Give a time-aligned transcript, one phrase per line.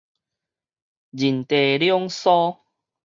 [0.03, 0.05] 人地
[1.77, 2.57] 兩疏